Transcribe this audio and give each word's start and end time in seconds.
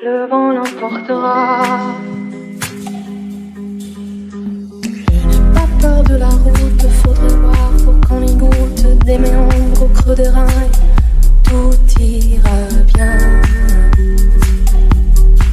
Le 0.00 0.26
vent 0.28 0.52
l'emportera. 0.52 1.62
Je 4.84 5.26
n'ai 5.26 5.54
pas 5.54 5.66
peur 5.80 6.04
de 6.04 6.14
la 6.14 6.28
route, 6.28 6.86
faudrait 7.02 7.34
voir 7.34 7.72
pour 7.84 8.00
qu'on 8.08 8.22
y 8.22 8.32
goûte 8.36 9.04
des 9.04 9.18
méandres 9.18 9.82
au 9.82 9.88
creux 9.88 10.14
des 10.14 10.28
reins. 10.28 10.46
Tout 11.42 11.74
ira 12.00 12.68
bien. 12.94 13.18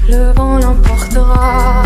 Le 0.08 0.32
vent 0.34 0.60
l'emportera. 0.60 1.86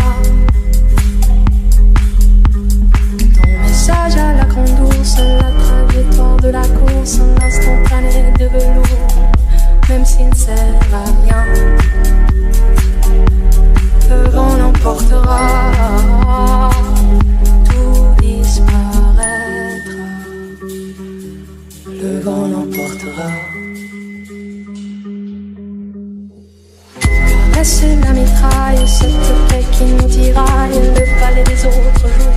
Caresser 27.60 27.94
la 27.96 28.12
mitraille, 28.14 28.88
cette 28.88 29.10
paix 29.50 29.62
qui 29.70 29.84
nous 29.84 30.08
tiraille, 30.08 30.80
le 30.94 31.04
palais 31.20 31.44
des 31.44 31.66
autres 31.66 32.08
jours. 32.08 32.32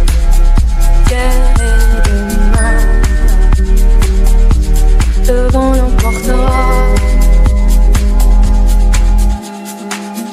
Guerre 1.08 1.54
et 1.62 2.02
demain. 2.10 2.78
Le 5.26 5.48
vent 5.50 5.72
l'emportera. 5.76 6.64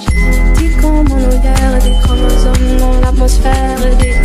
Génétique 0.09 0.85
en 0.85 1.05
monoïère, 1.05 1.79
des 1.85 1.95
chromosomes 2.03 2.77
dans 2.81 3.01
l'atmosphère, 3.01 3.79
des 4.01 4.20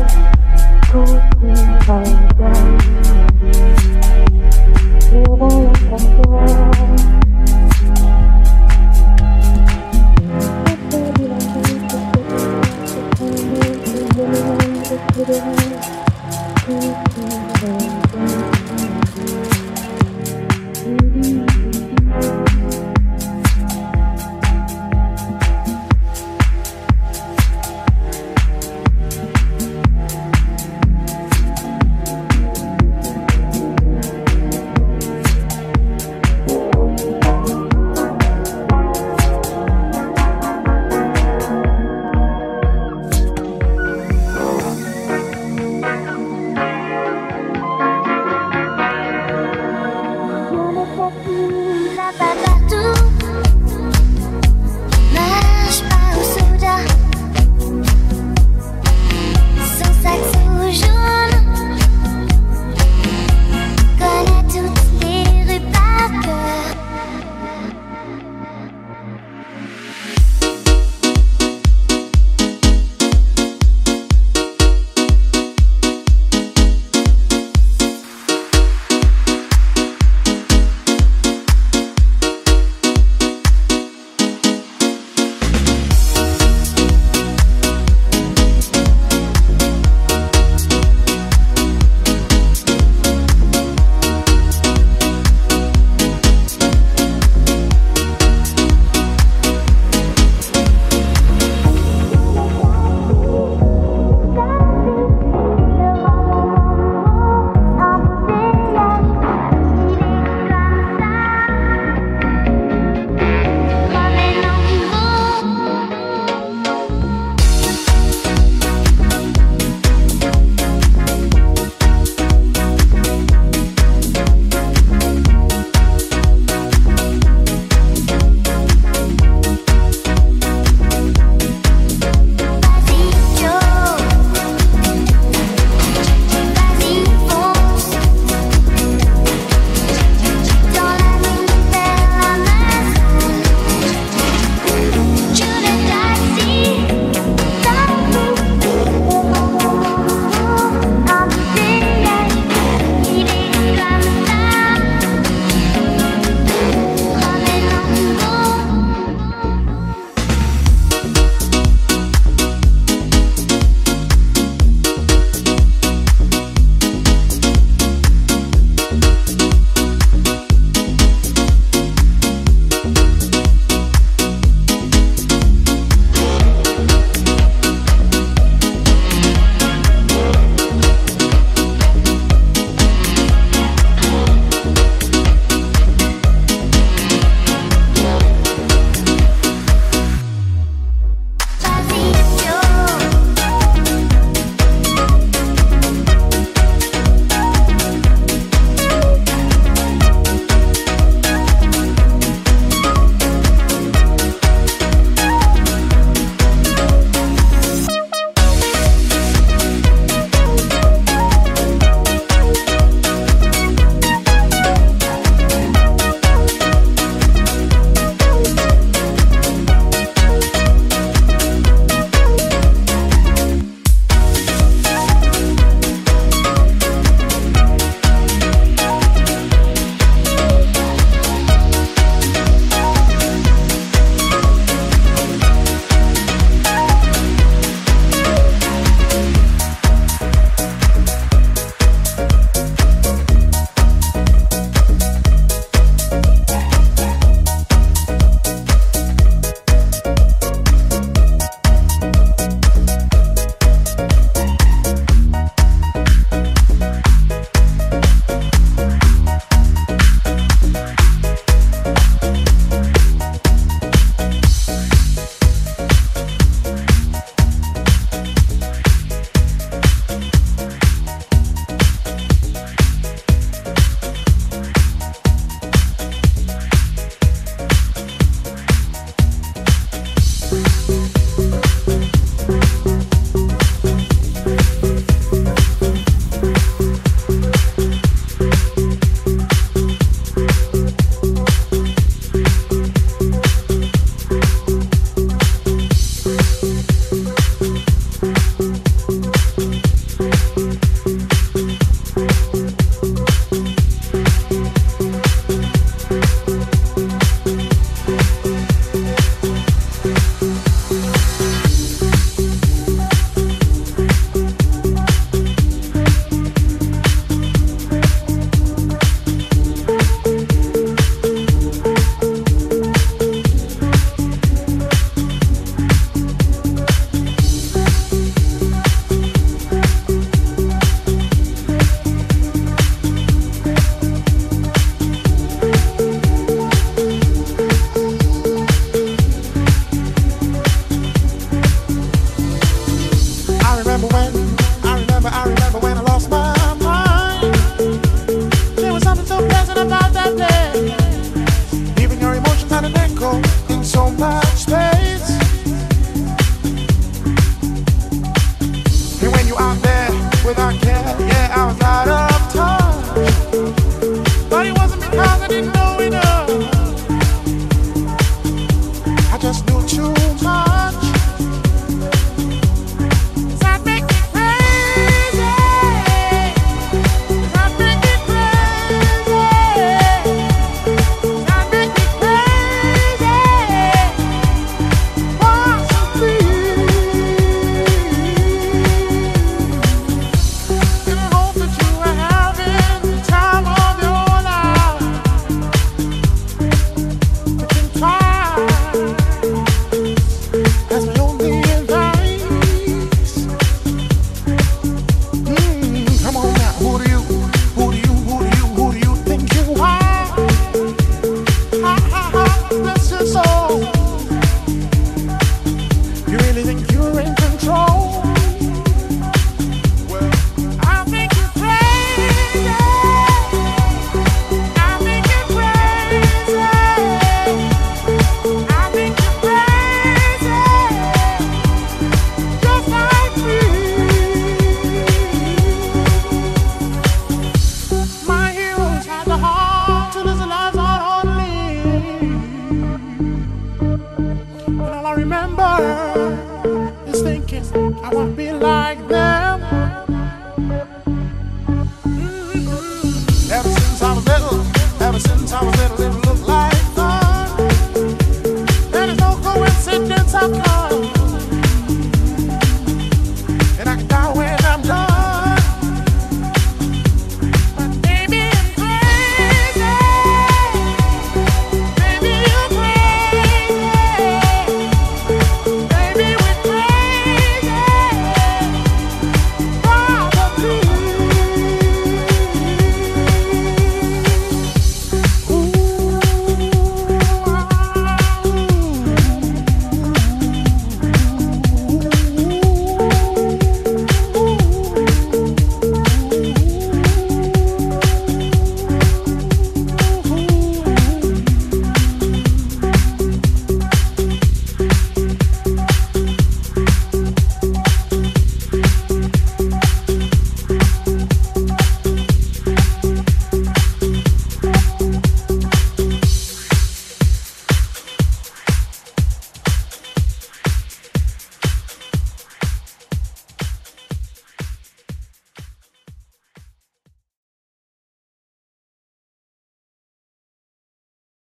you 369.74 369.88
too. 369.88 370.13
my 370.44 370.73